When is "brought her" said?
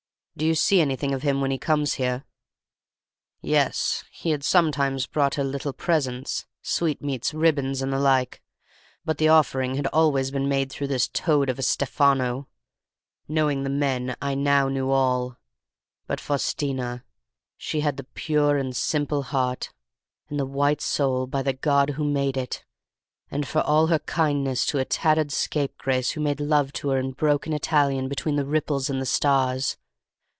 5.05-5.43